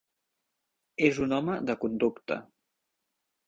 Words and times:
És 1.11 1.21
un 1.27 1.37
home 1.39 1.59
de 1.69 1.77
conducta. 1.87 2.41